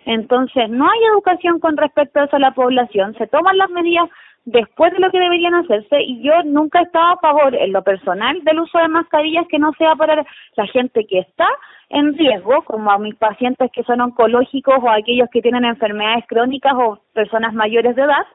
Entonces, 0.06 0.70
no 0.70 0.90
hay 0.90 1.00
educación 1.14 1.60
con 1.60 1.78
respecto 1.78 2.20
a 2.20 2.26
eso 2.26 2.36
a 2.36 2.40
la 2.40 2.54
población, 2.54 3.14
se 3.18 3.28
toman 3.28 3.58
las 3.58 3.70
medidas 3.70 4.10
después 4.46 4.92
de 4.94 5.00
lo 5.00 5.12
que 5.12 5.20
deberían 5.20 5.54
hacerse 5.54 6.02
y 6.02 6.22
yo 6.24 6.34
nunca 6.44 6.80
he 6.80 6.84
estado 6.84 7.14
a 7.14 7.20
favor 7.20 7.54
en 7.56 7.72
lo 7.72 7.84
personal 7.84 8.44
del 8.44 8.60
uso 8.60 8.80
de 8.80 8.88
mascarillas 8.88 9.48
que 9.48 9.60
no 9.60 9.72
sea 9.74 9.96
para 9.96 10.26
la 10.56 10.68
gente 10.68 11.06
que 11.06 11.20
está 11.20 11.48
en 11.90 12.18
riesgo, 12.18 12.64
como 12.64 12.90
a 12.90 12.98
mis 12.98 13.16
pacientes 13.16 13.70
que 13.72 13.84
son 13.84 14.02
oncológicos 14.02 14.76
o 14.82 14.90
aquellos 14.90 15.30
que 15.32 15.42
tienen 15.42 15.66
enfermedades 15.66 16.26
crónicas 16.28 16.74
o 16.76 17.00
personas 17.14 17.54
mayores 17.54 17.96
de 17.96 18.04
edad, 18.04 18.26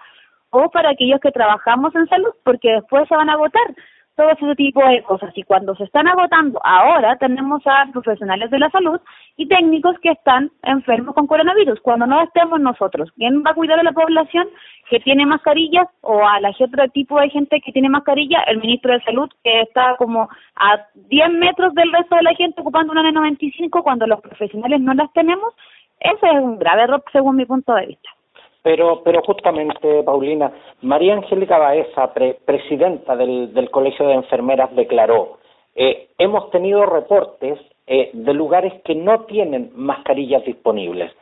o 0.50 0.70
para 0.70 0.90
aquellos 0.90 1.20
que 1.20 1.32
trabajamos 1.32 1.94
en 1.94 2.06
salud, 2.06 2.30
porque 2.44 2.70
después 2.70 3.08
se 3.08 3.16
van 3.16 3.30
a 3.30 3.34
agotar 3.34 3.66
todo 4.16 4.30
ese 4.30 4.54
tipo 4.56 4.80
de 4.86 5.02
cosas. 5.02 5.30
Y 5.36 5.42
cuando 5.42 5.74
se 5.76 5.84
están 5.84 6.08
agotando, 6.08 6.58
ahora 6.64 7.16
tenemos 7.16 7.62
a 7.66 7.86
profesionales 7.92 8.50
de 8.50 8.58
la 8.58 8.70
salud 8.70 8.98
y 9.36 9.46
técnicos 9.46 9.96
que 10.00 10.10
están 10.10 10.50
enfermos 10.62 11.14
con 11.14 11.26
coronavirus. 11.26 11.80
Cuando 11.80 12.06
no 12.06 12.22
estemos 12.22 12.58
nosotros, 12.60 13.10
¿quién 13.16 13.42
va 13.44 13.50
a 13.50 13.54
cuidar 13.54 13.78
a 13.78 13.82
la 13.82 13.92
población 13.92 14.48
que 14.88 15.00
tiene 15.00 15.26
mascarillas 15.26 15.86
o 16.00 16.26
a 16.26 16.40
la 16.40 16.50
otro 16.58 16.88
tipo 16.88 17.20
de 17.20 17.28
gente 17.28 17.60
que 17.60 17.72
tiene 17.72 17.90
mascarilla? 17.90 18.42
El 18.46 18.58
ministro 18.58 18.92
de 18.92 19.02
Salud 19.02 19.30
que 19.44 19.60
está 19.60 19.96
como 19.96 20.28
a 20.56 20.86
10 20.94 21.30
metros 21.32 21.74
del 21.74 21.92
resto 21.92 22.16
de 22.16 22.22
la 22.22 22.34
gente 22.34 22.60
ocupando 22.62 22.92
una 22.92 23.02
N95 23.02 23.82
cuando 23.82 24.06
los 24.06 24.20
profesionales 24.22 24.80
no 24.80 24.94
las 24.94 25.12
tenemos. 25.12 25.52
Ese 26.00 26.26
es 26.26 26.40
un 26.40 26.58
grave 26.58 26.82
error 26.82 27.04
según 27.12 27.36
mi 27.36 27.44
punto 27.44 27.74
de 27.74 27.86
vista. 27.86 28.15
Pero, 28.66 29.00
pero 29.04 29.22
justamente, 29.22 30.02
Paulina, 30.02 30.50
María 30.82 31.14
Angélica 31.14 31.56
Baeza, 31.56 32.12
presidenta 32.44 33.14
del, 33.14 33.54
del 33.54 33.70
Colegio 33.70 34.08
de 34.08 34.14
Enfermeras, 34.14 34.74
declaró, 34.74 35.38
eh, 35.76 36.08
hemos 36.18 36.50
tenido 36.50 36.84
reportes 36.84 37.60
eh, 37.86 38.10
de 38.12 38.34
lugares 38.34 38.72
que 38.84 38.96
no 38.96 39.20
tienen 39.26 39.70
mascarillas 39.76 40.44
disponibles. 40.44 41.12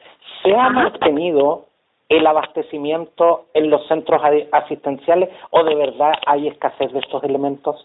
¿Se 0.43 0.57
ha 0.57 0.71
mantenido 0.71 1.67
el 2.09 2.27
abastecimiento 2.27 3.45
en 3.53 3.69
los 3.69 3.87
centros 3.89 4.23
asistenciales 4.51 5.29
o 5.51 5.65
de 5.65 5.75
verdad 5.75 6.15
hay 6.25 6.49
escasez 6.49 6.95
de 6.95 7.01
estos 7.01 7.23
elementos? 7.25 7.85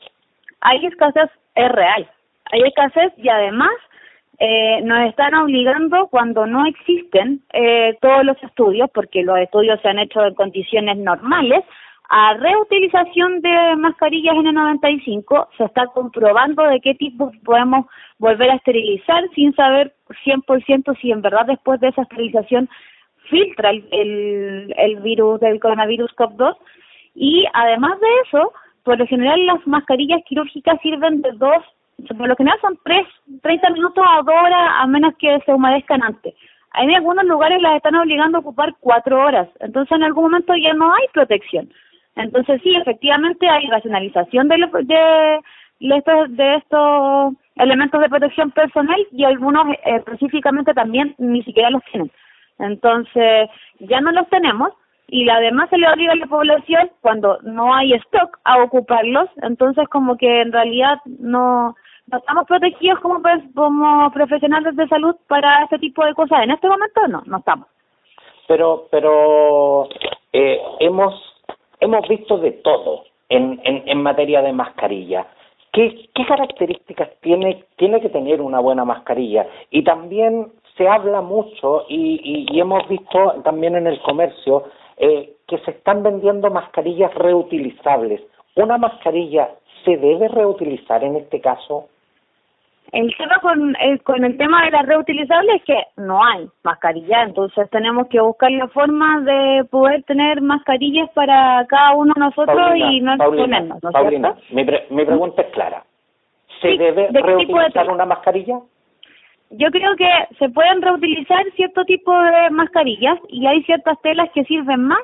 Hay 0.62 0.86
escasez, 0.86 1.30
es 1.56 1.70
real. 1.70 2.10
Hay 2.54 2.62
escasez 2.62 3.12
y 3.18 3.28
además 3.28 3.74
eh, 4.39 4.81
nos 4.84 5.10
están 5.10 5.34
obligando 5.36 6.08
cuando 6.08 6.46
no 6.46 6.65
existen 6.65 7.41
eh, 7.51 7.98
todos 8.01 8.24
los 8.24 8.41
estudios, 8.41 8.89
porque 8.93 9.22
los 9.22 9.38
estudios 9.38 9.81
se 9.81 9.89
han 9.89 10.00
hecho 10.00 10.24
en 10.24 10.34
condiciones 10.34 10.98
normales, 10.98 11.65
a 12.10 12.34
reutilización 12.36 13.41
de 13.41 13.75
mascarillas 13.75 14.36
N95. 14.36 15.48
Se 15.58 15.65
está 15.65 15.88
comprobando 15.88 16.63
de 16.63 16.79
qué 16.79 16.96
tipo 16.96 17.31
podemos 17.43 17.86
volver 18.17 18.50
a 18.50 18.55
esterilizar 18.55 19.24
sin 19.36 19.53
saber 19.55 19.93
100% 20.25 20.98
si 21.00 21.12
en 21.12 21.22
verdad 21.22 21.46
después 21.46 21.79
de 21.81 21.89
esa 21.89 22.03
esterilización 22.03 22.69
filtra 23.29 23.72
el, 23.72 23.86
el, 23.91 24.74
el 24.77 24.96
virus 25.01 25.39
del 25.41 25.60
coronavirus 25.60 26.15
COP2. 26.15 26.55
Y 27.13 27.46
además 27.53 28.00
de 28.00 28.08
eso, 28.25 28.53
por 28.84 28.98
lo 28.98 29.05
general 29.05 29.46
las 29.46 29.67
mascarillas 29.67 30.22
quirúrgicas 30.25 30.79
sirven 30.81 31.22
de 31.22 31.34
dos 31.34 31.62
por 32.08 32.27
lo 32.27 32.36
general 32.36 32.60
son 32.62 32.77
tres, 32.84 33.08
30 33.41 33.70
minutos 33.72 34.03
a 34.08 34.22
dos 34.22 34.36
horas, 34.36 34.72
a 34.79 34.88
menos 34.88 35.13
que 35.18 35.39
se 35.46 35.53
humedezcan 35.53 36.03
antes. 36.03 36.34
En 36.75 36.91
algunos 36.91 37.25
lugares 37.25 37.62
las 37.62 37.77
están 37.77 37.96
obligando 37.96 38.38
a 38.38 38.41
ocupar 38.41 38.75
cuatro 38.79 39.20
horas, 39.24 39.50
entonces 39.60 39.96
en 39.96 40.03
algún 40.03 40.25
momento 40.25 40.53
ya 40.56 40.74
no 40.74 40.94
hay 40.94 41.08
protección. 41.13 41.70
Entonces 42.15 42.62
sí, 42.63 42.75
efectivamente 42.75 43.48
hay 43.48 43.68
racionalización 43.68 44.48
de, 44.50 44.58
de, 44.84 45.98
estos, 45.98 46.36
de 46.36 46.56
estos 46.56 47.34
elementos 47.56 48.01
de 48.01 48.10
protección 48.10 48.51
personal 48.51 49.00
y 49.12 49.24
algunos 49.24 49.68
eh, 49.70 49.79
específicamente 49.98 50.74
también 50.74 51.15
ni 51.18 51.44
siquiera 51.44 51.70
los 51.70 51.84
tienen. 51.91 52.12
Entonces 52.60 53.50
ya 53.79 54.01
no 54.01 54.12
los 54.12 54.27
tenemos 54.29 54.74
y 55.08 55.27
además 55.29 55.70
se 55.70 55.77
le 55.77 55.89
obliga 55.89 56.13
a 56.13 56.18
la 56.18 56.27
población 56.27 56.91
cuando 57.01 57.39
no 57.44 57.74
hay 57.74 57.94
stock 57.94 58.38
a 58.44 58.62
ocuparlos, 58.62 59.29
entonces 59.41 59.88
como 59.89 60.18
que 60.18 60.41
en 60.41 60.51
realidad 60.51 61.00
no 61.06 61.75
no 62.12 62.18
estamos 62.18 62.46
protegidos 62.48 63.00
como, 63.00 63.22
como 63.56 64.12
profesionales 64.12 64.75
de 64.75 64.88
salud 64.88 65.16
para 65.28 65.63
este 65.63 65.80
tipo 65.80 66.06
de 66.06 66.13
cosas. 66.13 66.44
En 66.44 66.51
este 66.51 66.68
momento 66.68 67.08
no, 67.08 67.22
no 67.25 67.38
estamos. 67.38 67.68
Pero, 68.48 68.88
pero 68.92 69.88
eh, 70.34 70.60
hemos 70.80 71.13
hemos 71.80 72.08
visto 72.08 72.38
de 72.38 72.51
todo 72.51 73.04
en, 73.30 73.62
en, 73.63 73.84
en 73.88 74.04
materia 74.04 74.42
de 74.42 74.54
mascarilla. 74.54 75.28
¿Qué, 75.72 76.10
¿Qué 76.16 76.25
características 76.25 77.10
tiene 77.22 77.63
tiene 77.78 78.01
que 78.01 78.10
tener 78.10 78.42
una 78.42 78.60
buena 78.60 78.86
mascarilla? 78.86 79.48
Y 79.70 79.84
también 79.84 80.51
se 80.78 80.88
habla 80.88 81.22
mucho 81.22 81.86
y, 81.88 82.20
y, 82.24 82.56
y 82.56 82.60
hemos 82.60 82.88
visto 82.88 83.36
también 83.44 83.75
en 83.75 83.86
el 83.86 84.01
comercio 84.01 84.63
eh, 84.98 85.36
que 85.48 85.60
se 85.60 85.72
están 85.72 86.04
vendiendo 86.04 86.50
mascarillas 86.50 87.13
reutilizables. 87.13 88.22
¿Una 88.56 88.78
mascarilla 88.78 89.50
se 89.86 89.98
debe 89.98 90.28
reutilizar 90.28 91.04
en 91.04 91.18
este 91.18 91.39
caso? 91.39 91.88
El 92.91 93.15
tema 93.17 93.39
con, 93.39 93.75
el, 93.79 94.01
con 94.03 94.24
el 94.24 94.38
tema 94.38 94.65
de 94.65 94.72
la 94.72 94.81
reutilizable 94.81 95.55
es 95.55 95.63
que 95.63 95.84
no 95.98 96.24
hay 96.24 96.48
mascarilla, 96.63 97.24
entonces 97.24 97.69
tenemos 97.69 98.08
que 98.08 98.19
buscar 98.19 98.51
la 98.51 98.67
forma 98.69 99.22
de 99.22 99.63
poder 99.65 100.03
tener 100.03 100.41
mascarillas 100.41 101.10
para 101.12 101.65
cada 101.67 101.93
uno 101.93 102.13
de 102.15 102.19
nosotros 102.22 102.72
y 102.75 103.01
no 103.01 103.15
ponernos, 103.17 103.84
¿no 103.84 103.91
Paulina, 103.91 104.36
mi, 104.51 104.65
mi 104.89 105.05
pregunta 105.05 105.41
es 105.43 105.50
clara. 105.50 105.84
¿Se 106.62 106.69
debe 106.69 107.10
reutilizar 107.12 107.89
una 107.89 108.05
mascarilla? 108.05 108.60
Yo 109.51 109.72
creo 109.72 109.96
que 109.96 110.10
se 110.38 110.50
pueden 110.50 110.81
reutilizar 110.81 111.43
cierto 111.55 111.84
tipo 111.86 112.12
de 112.13 112.50
mascarillas 112.51 113.17
y 113.29 113.46
hay 113.48 113.63
ciertas 113.63 114.00
telas 114.01 114.29
que 114.34 114.43
sirven 114.46 114.84
más 114.84 115.01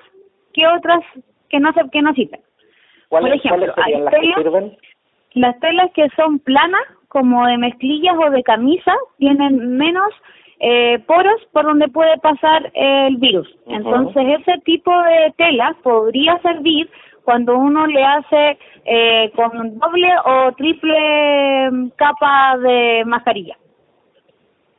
que 0.54 0.68
otras 0.68 1.02
que 1.50 1.60
no 1.60 1.72
que 1.92 2.02
no 2.02 2.14
sirven. 2.14 2.42
Por 3.10 3.28
ejemplo, 3.28 3.74
hay 3.78 4.02
las 4.02 4.14
que 4.14 4.34
sirven? 4.36 4.78
Las 5.34 5.60
telas 5.60 5.92
que 5.94 6.08
son 6.16 6.40
planas 6.40 6.82
como 7.16 7.48
de 7.48 7.58
mezclillas 7.58 8.14
o 8.18 8.30
de 8.30 8.44
camisa 8.44 8.94
tienen 9.18 9.78
menos 9.78 10.12
eh, 10.60 11.00
poros 11.08 11.42
por 11.54 11.64
donde 11.64 11.88
puede 11.88 12.18
pasar 12.18 12.70
el 12.74 13.16
virus. 13.16 13.48
Entonces, 13.68 14.42
ese 14.42 14.60
tipo 14.66 14.92
de 14.92 15.34
tela 15.38 15.74
podría 15.82 16.38
servir 16.40 16.90
cuando 17.24 17.58
uno 17.58 17.88
le 17.88 18.04
hace 18.04 18.58
eh, 18.84 19.32
con 19.34 19.80
doble 19.80 20.10
o 20.26 20.52
triple 20.58 21.72
mm, 21.72 21.90
capa 21.96 22.58
de 22.58 23.04
mascarilla. 23.06 23.56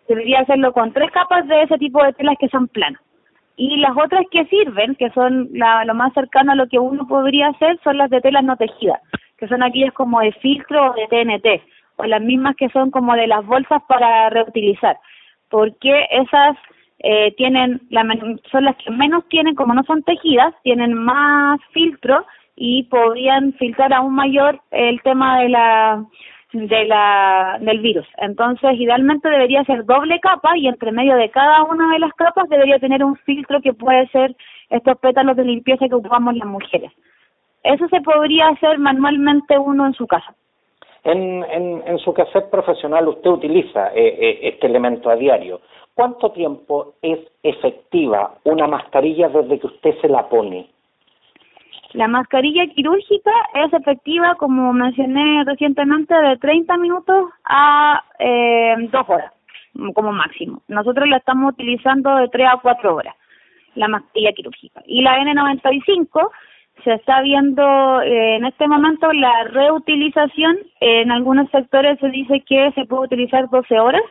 Debería 0.07 0.40
hacerlo 0.40 0.75
con 0.75 0.93
tres 0.93 1.11
capas 1.12 1.49
de 1.49 1.62
ese 1.62 1.78
tipo 1.78 2.05
de 2.05 2.12
telas 2.12 2.37
que 2.38 2.50
son 2.50 2.69
planas. 2.69 3.00
Y 3.57 3.78
las 3.78 3.97
otras 3.97 4.26
que 4.31 4.45
sirven, 4.45 4.95
que 4.97 5.09
son 5.12 5.49
la, 5.55 5.87
lo 5.87 5.95
más 5.95 6.12
cercano 6.12 6.52
a 6.52 6.57
lo 6.57 6.69
que 6.69 6.78
uno 6.78 7.09
podría 7.09 7.49
hacer, 7.49 7.81
son 7.83 7.97
las 7.97 8.11
de 8.11 8.21
telas 8.21 8.45
no 8.45 8.59
tejidas, 8.59 9.00
que 9.38 9.49
son 9.49 9.62
aquellas 9.62 9.95
como 9.95 10.21
de 10.21 10.33
filtro 10.33 10.90
o 10.90 10.93
de 10.93 11.07
TNT 11.07 11.75
o 11.96 12.04
las 12.04 12.22
mismas 12.22 12.56
que 12.56 12.68
son 12.70 12.90
como 12.90 13.14
de 13.14 13.26
las 13.26 13.44
bolsas 13.44 13.82
para 13.88 14.30
reutilizar, 14.30 14.98
porque 15.48 16.06
esas 16.10 16.56
eh, 17.00 17.34
tienen 17.36 17.80
la 17.90 18.02
son 18.50 18.64
las 18.64 18.76
que 18.76 18.90
menos 18.90 19.24
tienen, 19.28 19.54
como 19.54 19.74
no 19.74 19.82
son 19.84 20.02
tejidas, 20.02 20.54
tienen 20.62 20.94
más 20.94 21.60
filtro 21.72 22.24
y 22.56 22.84
podrían 22.84 23.52
filtrar 23.54 23.92
aún 23.92 24.14
mayor 24.14 24.60
el 24.70 25.00
tema 25.02 25.40
de 25.40 25.48
la 25.50 26.04
de 26.52 26.84
la 26.86 27.58
del 27.60 27.80
virus. 27.80 28.06
Entonces, 28.16 28.70
idealmente 28.74 29.28
debería 29.28 29.64
ser 29.64 29.84
doble 29.84 30.18
capa 30.20 30.56
y 30.56 30.68
entre 30.68 30.92
medio 30.92 31.16
de 31.16 31.30
cada 31.30 31.62
una 31.64 31.92
de 31.92 31.98
las 31.98 32.12
capas 32.14 32.48
debería 32.48 32.78
tener 32.78 33.04
un 33.04 33.16
filtro 33.16 33.60
que 33.60 33.74
puede 33.74 34.08
ser 34.08 34.34
estos 34.70 34.98
pétalos 34.98 35.36
de 35.36 35.44
limpieza 35.44 35.88
que 35.88 35.94
ocupamos 35.94 36.34
las 36.34 36.48
mujeres. 36.48 36.92
Eso 37.62 37.88
se 37.88 38.00
podría 38.00 38.48
hacer 38.48 38.78
manualmente 38.78 39.58
uno 39.58 39.86
en 39.86 39.92
su 39.92 40.06
casa. 40.06 40.34
En, 41.06 41.44
en, 41.44 41.84
en 41.86 41.98
su 42.00 42.12
quehacer 42.12 42.50
profesional 42.50 43.06
usted 43.06 43.30
utiliza 43.30 43.94
eh, 43.94 44.18
eh, 44.20 44.38
este 44.42 44.66
elemento 44.66 45.08
a 45.08 45.14
diario. 45.14 45.60
¿Cuánto 45.94 46.32
tiempo 46.32 46.94
es 47.00 47.20
efectiva 47.44 48.34
una 48.42 48.66
mascarilla 48.66 49.28
desde 49.28 49.60
que 49.60 49.68
usted 49.68 49.94
se 50.00 50.08
la 50.08 50.28
pone? 50.28 50.66
La 51.92 52.08
mascarilla 52.08 52.66
quirúrgica 52.66 53.30
es 53.54 53.72
efectiva, 53.72 54.34
como 54.34 54.72
mencioné 54.72 55.44
recientemente, 55.44 56.12
de 56.12 56.38
30 56.38 56.76
minutos 56.78 57.30
a 57.44 58.02
eh, 58.18 58.75
2 58.90 59.08
horas, 59.08 59.32
como 59.94 60.10
máximo. 60.10 60.60
Nosotros 60.66 61.08
la 61.08 61.18
estamos 61.18 61.52
utilizando 61.52 62.16
de 62.16 62.26
3 62.30 62.48
a 62.52 62.58
4 62.60 62.94
horas, 62.96 63.14
la 63.76 63.86
mascarilla 63.86 64.32
quirúrgica. 64.32 64.82
Y 64.86 65.02
la 65.02 65.16
N95 65.20 66.30
se 66.85 66.95
está 66.95 67.21
viendo 67.23 68.00
eh, 68.02 68.37
en 68.37 68.45
este 68.45 68.68
momento 68.68 69.12
la 69.12 69.45
reutilización. 69.45 70.59
En 70.80 71.11
algunos 71.11 71.50
sectores 71.50 71.99
se 72.00 72.09
dice 72.09 72.42
que 72.47 72.73
se 72.73 72.85
puede 72.85 73.04
utilizar 73.04 73.49
12 73.50 73.80
horas, 73.80 74.02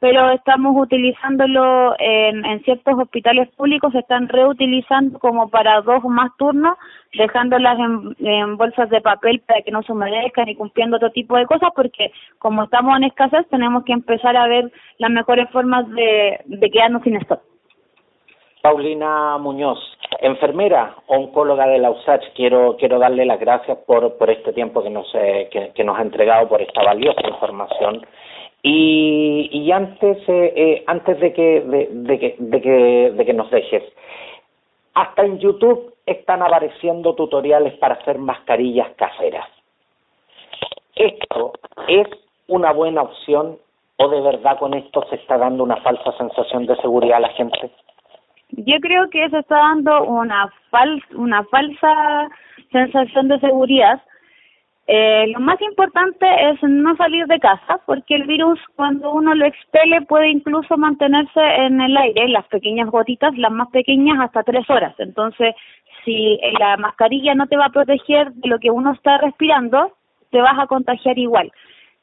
pero 0.00 0.30
estamos 0.30 0.74
utilizándolo 0.76 1.94
en, 1.98 2.44
en 2.44 2.62
ciertos 2.64 2.94
hospitales 2.98 3.48
públicos, 3.56 3.92
se 3.92 4.00
están 4.00 4.28
reutilizando 4.28 5.18
como 5.18 5.48
para 5.48 5.80
dos 5.80 6.04
más 6.04 6.30
turnos, 6.36 6.76
dejándolas 7.14 7.78
en, 7.78 8.16
en 8.18 8.56
bolsas 8.56 8.90
de 8.90 9.00
papel 9.00 9.40
para 9.46 9.62
que 9.62 9.70
no 9.70 9.82
se 9.82 9.92
humedezcan 9.92 10.48
y 10.48 10.56
cumpliendo 10.56 10.96
otro 10.96 11.10
tipo 11.10 11.36
de 11.36 11.46
cosas, 11.46 11.70
porque 11.74 12.12
como 12.38 12.64
estamos 12.64 12.96
en 12.96 13.04
escasez, 13.04 13.46
tenemos 13.48 13.84
que 13.84 13.92
empezar 13.92 14.36
a 14.36 14.48
ver 14.48 14.70
las 14.98 15.10
mejores 15.10 15.48
formas 15.50 15.88
de, 15.90 16.40
de 16.44 16.70
quedarnos 16.70 17.02
sin 17.02 17.16
esto. 17.16 17.40
Paulina 18.62 19.38
Muñoz, 19.38 19.78
enfermera 20.20 20.96
oncóloga 21.06 21.66
de 21.66 21.78
la 21.78 21.90
USACH, 21.90 22.32
quiero 22.34 22.76
quiero 22.78 22.98
darle 22.98 23.24
las 23.24 23.40
gracias 23.40 23.78
por 23.86 24.16
por 24.16 24.30
este 24.30 24.52
tiempo 24.52 24.82
que 24.82 24.90
nos 24.90 25.06
eh, 25.14 25.48
que, 25.74 25.84
nos 25.84 25.98
ha 25.98 26.02
entregado 26.02 26.48
por 26.48 26.60
esta 26.62 26.82
valiosa 26.82 27.26
información 27.28 28.06
y, 28.62 29.48
y 29.52 29.70
antes 29.72 30.18
eh, 30.28 30.52
eh, 30.56 30.84
antes 30.86 31.20
de 31.20 31.32
que 31.32 31.60
de, 31.60 31.88
de, 31.90 32.18
que 32.18 32.36
de 32.38 32.60
que 32.60 33.12
de 33.12 33.24
que 33.24 33.32
nos 33.32 33.50
dejes 33.50 33.82
hasta 34.94 35.24
en 35.24 35.38
YouTube 35.38 35.94
están 36.06 36.42
apareciendo 36.42 37.14
tutoriales 37.14 37.74
para 37.74 37.96
hacer 37.96 38.18
mascarillas 38.18 38.88
caseras. 38.96 39.46
¿Esto 40.94 41.52
es 41.88 42.08
una 42.48 42.72
buena 42.72 43.02
opción 43.02 43.58
o 43.98 44.08
de 44.08 44.20
verdad 44.20 44.58
con 44.58 44.72
esto 44.72 45.04
se 45.10 45.16
está 45.16 45.36
dando 45.36 45.62
una 45.64 45.76
falsa 45.82 46.12
sensación 46.16 46.66
de 46.66 46.76
seguridad 46.76 47.18
a 47.18 47.20
la 47.20 47.28
gente? 47.30 47.70
Yo 48.50 48.76
creo 48.80 49.10
que 49.10 49.24
eso 49.24 49.38
está 49.38 49.56
dando 49.56 50.04
una, 50.04 50.48
fal 50.70 51.02
una 51.14 51.44
falsa 51.44 52.28
sensación 52.70 53.28
de 53.28 53.40
seguridad 53.40 54.00
Eh, 54.88 55.26
lo 55.34 55.40
más 55.40 55.60
importante 55.62 56.26
es 56.50 56.62
no 56.62 56.94
salir 56.96 57.26
de 57.26 57.40
casa 57.40 57.80
porque 57.86 58.14
el 58.14 58.24
virus 58.24 58.60
cuando 58.76 59.12
uno 59.12 59.34
lo 59.34 59.44
expele 59.44 60.02
puede 60.02 60.28
incluso 60.30 60.76
mantenerse 60.76 61.40
en 61.40 61.80
el 61.80 61.96
aire, 61.96 62.28
las 62.28 62.46
pequeñas 62.46 62.88
gotitas, 62.90 63.36
las 63.36 63.50
más 63.50 63.68
pequeñas 63.70 64.20
hasta 64.20 64.44
tres 64.44 64.70
horas. 64.70 64.94
Entonces, 64.98 65.56
si 66.04 66.38
la 66.60 66.76
mascarilla 66.76 67.34
no 67.34 67.48
te 67.48 67.56
va 67.56 67.66
a 67.66 67.70
proteger 67.70 68.32
de 68.34 68.48
lo 68.48 68.60
que 68.60 68.70
uno 68.70 68.92
está 68.92 69.18
respirando, 69.18 69.92
te 70.30 70.40
vas 70.40 70.56
a 70.56 70.68
contagiar 70.68 71.18
igual. 71.18 71.50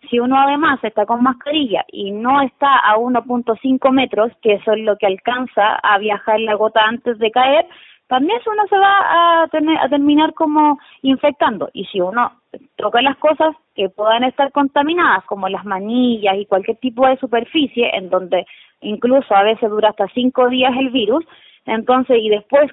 Si 0.09 0.19
uno 0.19 0.37
además 0.37 0.79
está 0.83 1.05
con 1.05 1.23
mascarilla 1.23 1.85
y 1.87 2.11
no 2.11 2.41
está 2.41 2.77
a 2.79 2.97
1.5 2.97 3.91
metros, 3.91 4.31
que 4.41 4.53
eso 4.53 4.73
es 4.73 4.79
lo 4.79 4.97
que 4.97 5.07
alcanza 5.07 5.75
a 5.75 5.97
viajar 5.97 6.39
la 6.39 6.55
gota 6.55 6.81
antes 6.83 7.17
de 7.19 7.31
caer, 7.31 7.65
también 8.07 8.39
uno 8.45 8.63
se 8.69 8.77
va 8.77 9.43
a, 9.43 9.47
tener, 9.47 9.77
a 9.79 9.89
terminar 9.89 10.33
como 10.33 10.77
infectando. 11.01 11.69
Y 11.73 11.85
si 11.85 12.01
uno 12.01 12.33
toca 12.75 13.01
las 13.01 13.17
cosas 13.17 13.55
que 13.75 13.89
puedan 13.89 14.23
estar 14.23 14.51
contaminadas, 14.51 15.23
como 15.25 15.49
las 15.49 15.65
manillas 15.65 16.35
y 16.37 16.45
cualquier 16.45 16.77
tipo 16.77 17.07
de 17.07 17.17
superficie, 17.17 17.89
en 17.95 18.09
donde 18.09 18.45
incluso 18.81 19.33
a 19.35 19.43
veces 19.43 19.69
dura 19.69 19.89
hasta 19.89 20.07
cinco 20.09 20.49
días 20.49 20.73
el 20.77 20.89
virus, 20.89 21.25
entonces 21.65 22.17
y 22.19 22.29
después 22.29 22.71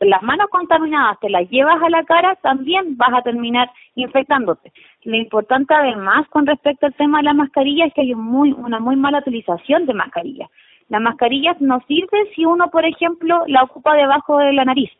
las 0.00 0.22
manos 0.22 0.48
contaminadas 0.50 1.18
te 1.20 1.30
las 1.30 1.48
llevas 1.50 1.82
a 1.82 1.90
la 1.90 2.04
cara, 2.04 2.36
también 2.42 2.96
vas 2.96 3.12
a 3.12 3.22
terminar 3.22 3.70
infectándote. 3.94 4.72
Lo 5.04 5.16
importante 5.16 5.74
además 5.74 6.26
con 6.28 6.46
respecto 6.46 6.86
al 6.86 6.94
tema 6.94 7.18
de 7.18 7.24
la 7.24 7.34
mascarilla 7.34 7.86
es 7.86 7.94
que 7.94 8.02
hay 8.02 8.14
muy, 8.14 8.52
una 8.52 8.78
muy 8.78 8.96
mala 8.96 9.18
utilización 9.18 9.86
de 9.86 9.94
mascarillas. 9.94 10.50
La 10.88 11.00
mascarilla 11.00 11.56
no 11.60 11.80
sirve 11.88 12.30
si 12.34 12.44
uno, 12.44 12.70
por 12.70 12.84
ejemplo, 12.84 13.44
la 13.46 13.62
ocupa 13.62 13.94
debajo 13.94 14.38
de 14.38 14.52
la 14.52 14.64
nariz. 14.64 14.90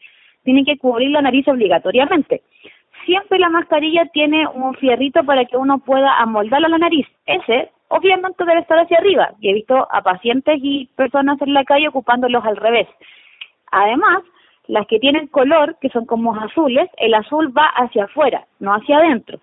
Tiene 0.45 0.65
que 0.65 0.79
cubrir 0.79 1.11
la 1.11 1.23
nariz 1.23 1.47
obligatoriamente. 1.47 2.43
Siempre 3.05 3.39
la 3.39 3.49
mascarilla 3.49 4.07
tiene 4.07 4.47
un 4.47 4.75
fierrito 4.75 5.25
para 5.25 5.45
que 5.45 5.57
uno 5.57 5.79
pueda 5.79 6.19
amoldarla 6.19 6.69
a 6.69 6.71
la 6.71 6.79
nariz. 6.79 7.07
Ese, 7.27 7.71
obviamente, 7.89 8.45
debe 8.45 8.61
estar 8.61 8.79
hacia 8.79 8.99
arriba. 8.99 9.35
Y 9.41 9.51
he 9.51 9.55
visto 9.55 9.87
a 9.91 10.03
pacientes 10.03 10.59
y 10.62 10.89
personas 10.97 11.41
en 11.43 11.53
la 11.53 11.65
calle 11.65 11.89
ocupándolos 11.89 12.45
al 12.45 12.57
revés. 12.57 12.89
Además, 13.71 14.23
las 14.69 14.87
que 14.87 14.99
tienen 14.99 15.26
color, 15.26 15.76
que 15.81 15.88
son 15.90 16.07
como 16.07 16.35
azules, 16.37 16.88
el 16.97 17.14
azul 17.14 17.57
va 17.57 17.66
hacia 17.76 18.04
afuera, 18.04 18.47
no 18.61 18.73
hacia 18.73 18.99
adentro. 18.99 19.38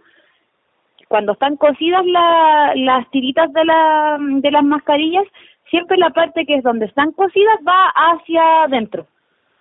Cuando 1.07 1.33
están 1.33 1.57
cosidas 1.57 2.05
las 2.05 3.09
tiritas 3.09 3.51
de, 3.51 3.65
la, 3.65 4.17
de 4.19 4.51
las 4.51 4.63
mascarillas, 4.63 5.25
siempre 5.69 5.97
la 5.97 6.11
parte 6.11 6.45
que 6.45 6.55
es 6.55 6.63
donde 6.63 6.85
están 6.85 7.11
cosidas 7.13 7.57
va 7.67 7.91
hacia 7.95 8.63
adentro, 8.63 9.07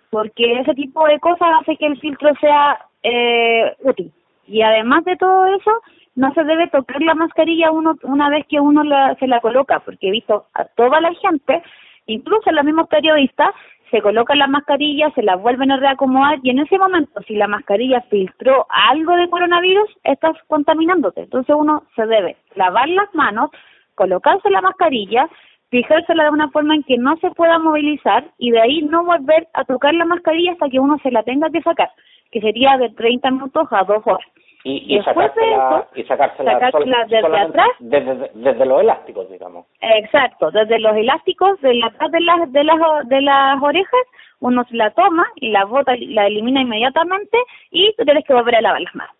porque 0.09 0.59
ese 0.59 0.73
tipo 0.75 1.05
de 1.07 1.19
cosas 1.19 1.47
hace 1.61 1.75
que 1.77 1.87
el 1.87 1.99
filtro 1.99 2.33
sea 2.39 2.85
eh, 3.03 3.75
útil. 3.79 4.11
Y 4.47 4.61
además 4.61 5.03
de 5.05 5.15
todo 5.15 5.45
eso, 5.47 5.71
no 6.15 6.33
se 6.33 6.43
debe 6.43 6.67
tocar 6.67 7.01
la 7.01 7.15
mascarilla 7.15 7.71
uno 7.71 7.95
una 8.03 8.29
vez 8.29 8.45
que 8.47 8.59
uno 8.59 8.83
la, 8.83 9.15
se 9.15 9.27
la 9.27 9.39
coloca, 9.39 9.79
porque 9.79 10.07
he 10.07 10.11
visto 10.11 10.45
a 10.53 10.65
toda 10.65 10.99
la 11.01 11.13
gente, 11.15 11.63
incluso 12.07 12.51
los 12.51 12.65
mismos 12.65 12.87
periodistas, 12.89 13.53
se 13.91 14.01
colocan 14.01 14.39
las 14.39 14.49
mascarillas, 14.49 15.13
se 15.13 15.23
las 15.23 15.41
vuelven 15.41 15.71
a 15.71 15.77
reacomodar 15.77 16.39
y 16.43 16.51
en 16.51 16.59
ese 16.59 16.77
momento 16.77 17.21
si 17.27 17.35
la 17.35 17.47
mascarilla 17.47 18.01
filtró 18.09 18.67
algo 18.69 19.15
de 19.15 19.29
coronavirus, 19.29 19.89
estás 20.03 20.35
contaminándote. 20.47 21.21
Entonces 21.21 21.55
uno 21.57 21.83
se 21.95 22.05
debe 22.05 22.37
lavar 22.55 22.87
las 22.89 23.13
manos, 23.15 23.49
colocarse 23.95 24.49
la 24.49 24.61
mascarilla, 24.61 25.27
fijársela 25.69 26.25
de 26.25 26.29
una 26.29 26.49
forma 26.49 26.75
en 26.75 26.83
que 26.83 26.97
no 26.97 27.17
se 27.17 27.31
pueda 27.31 27.59
movilizar 27.59 28.25
y 28.37 28.51
de 28.51 28.61
ahí 28.61 28.81
no 28.83 29.03
volver 29.03 29.47
a 29.53 29.63
tocar 29.65 29.93
la 29.93 30.05
mascarilla 30.05 30.53
hasta 30.53 30.69
que 30.69 30.79
uno 30.79 30.97
se 31.03 31.11
la 31.11 31.23
tenga 31.23 31.49
que 31.49 31.61
sacar, 31.61 31.89
que 32.31 32.41
sería 32.41 32.77
de 32.77 32.89
30 32.89 33.31
minutos 33.31 33.67
a 33.71 33.83
2 33.83 34.05
horas. 34.05 34.27
Y, 34.63 34.97
y 34.97 35.01
sacársela, 35.03 35.87
y 35.95 36.03
sacársela, 36.03 36.59
desde 37.07 37.37
atrás. 37.37 37.69
Desde, 37.79 38.29
desde, 38.33 38.65
los 38.65 38.81
elásticos, 38.81 39.29
digamos. 39.29 39.65
Exacto, 39.79 40.51
desde 40.51 40.79
los 40.79 40.95
elásticos 40.97 41.61
de 41.61 41.81
atrás 41.81 42.11
de 42.11 42.19
las, 42.19 42.51
de 42.51 42.63
las, 42.65 43.07
de 43.07 43.21
las 43.21 43.61
orejas, 43.61 44.01
uno 44.41 44.65
se 44.65 44.75
la 44.75 44.91
toma 44.91 45.25
y 45.35 45.51
la 45.51 45.63
bota, 45.63 45.93
la 45.97 46.27
elimina 46.27 46.61
inmediatamente 46.61 47.37
y 47.71 47.93
tú 47.95 48.03
tienes 48.03 48.25
que 48.25 48.33
volver 48.33 48.57
a 48.57 48.61
lavar 48.61 48.81
las 48.81 48.95
manos. 48.95 49.15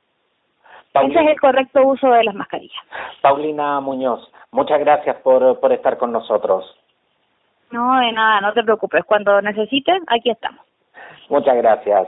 Ese 0.93 1.19
es 1.19 1.29
el 1.29 1.39
correcto 1.39 1.85
uso 1.85 2.09
de 2.09 2.23
las 2.23 2.35
mascarillas. 2.35 2.83
Paulina 3.21 3.79
Muñoz, 3.79 4.29
muchas 4.51 4.79
gracias 4.79 5.15
por, 5.17 5.59
por 5.59 5.71
estar 5.71 5.97
con 5.97 6.11
nosotros. 6.11 6.75
No, 7.71 7.99
de 7.99 8.11
nada, 8.11 8.41
no 8.41 8.53
te 8.53 8.63
preocupes. 8.63 9.05
Cuando 9.05 9.41
necesites, 9.41 10.01
aquí 10.07 10.31
estamos. 10.31 10.65
Muchas 11.29 11.55
gracias. 11.55 12.07